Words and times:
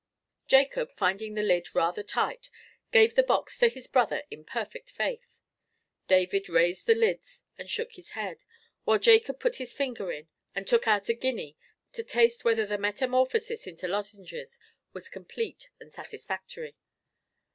Jacob, 0.47 0.89
finding 0.97 1.35
the 1.35 1.43
lid 1.43 1.75
rather 1.75 2.01
tight, 2.01 2.49
gave 2.91 3.13
the 3.13 3.21
box 3.21 3.59
to 3.59 3.69
his 3.69 3.85
brother 3.85 4.23
in 4.31 4.43
perfect 4.43 4.89
faith. 4.89 5.41
David 6.07 6.49
raised 6.49 6.87
the 6.87 6.95
lids 6.95 7.43
and 7.55 7.69
shook 7.69 7.91
his 7.91 8.09
head, 8.17 8.43
while 8.83 8.97
Jacob 8.97 9.39
put 9.39 9.57
his 9.57 9.73
finger 9.73 10.11
in 10.11 10.27
and 10.55 10.65
took 10.65 10.87
out 10.87 11.07
a 11.09 11.13
guinea 11.13 11.55
to 11.91 12.03
taste 12.03 12.43
whether 12.43 12.65
the 12.65 12.79
metamorphosis 12.79 13.67
into 13.67 13.87
lozenges 13.87 14.59
was 14.91 15.07
complete 15.07 15.69
and 15.79 15.93
satisfactory. 15.93 16.75